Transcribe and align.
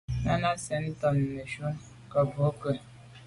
Náná 0.23 0.49
cɛ̌d 0.63 0.67
nɛ̂n 0.69 0.83
ntɔ́nə́ 0.91 1.27
nə̀ 1.35 1.47
jún 1.51 1.67
á 1.69 1.71
kə̂ 2.11 2.21
bû 2.33 2.45
kə̂. 2.61 2.71